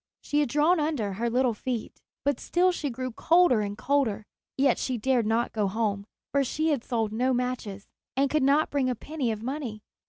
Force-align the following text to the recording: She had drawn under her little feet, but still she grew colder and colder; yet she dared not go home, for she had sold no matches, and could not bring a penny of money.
She 0.19 0.39
had 0.39 0.49
drawn 0.49 0.79
under 0.79 1.13
her 1.13 1.29
little 1.29 1.53
feet, 1.53 2.01
but 2.25 2.39
still 2.39 2.71
she 2.71 2.89
grew 2.89 3.11
colder 3.11 3.61
and 3.61 3.77
colder; 3.77 4.25
yet 4.57 4.79
she 4.79 4.97
dared 4.97 5.27
not 5.27 5.53
go 5.53 5.67
home, 5.67 6.07
for 6.31 6.43
she 6.43 6.69
had 6.69 6.83
sold 6.83 7.11
no 7.13 7.35
matches, 7.35 7.85
and 8.17 8.27
could 8.27 8.41
not 8.41 8.71
bring 8.71 8.89
a 8.89 8.95
penny 8.95 9.31
of 9.31 9.43
money. 9.43 9.83